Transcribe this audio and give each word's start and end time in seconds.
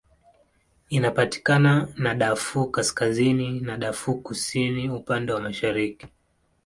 Inapakana 0.89 1.87
na 1.97 2.15
Darfur 2.15 2.71
Kaskazini 2.71 3.59
na 3.59 3.77
Darfur 3.77 4.21
Kusini 4.23 4.89
upande 4.89 5.33
wa 5.33 5.41
mashariki. 5.41 6.07